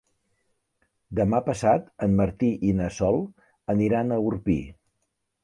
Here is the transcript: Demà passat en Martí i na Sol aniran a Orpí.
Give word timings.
Demà 1.19 1.41
passat 1.49 1.85
en 2.07 2.15
Martí 2.21 2.49
i 2.69 2.73
na 2.81 2.89
Sol 2.97 3.21
aniran 3.75 4.11
a 4.11 4.21
Orpí. 4.33 4.59